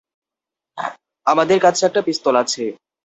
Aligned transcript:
আমাদের 1.27 1.57
কাছে 1.65 1.81
একটা 1.85 2.01
পিস্তল 2.07 2.35
আছে। 2.43 2.63